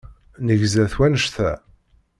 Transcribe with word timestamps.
Negza-t 0.45 0.93
wannect-a. 0.97 1.51